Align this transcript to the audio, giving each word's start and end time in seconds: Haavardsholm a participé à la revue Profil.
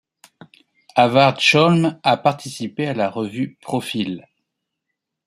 Haavardsholm 0.97 1.99
a 2.01 2.17
participé 2.17 2.87
à 2.87 2.95
la 2.95 3.07
revue 3.07 3.55
Profil. 3.61 4.27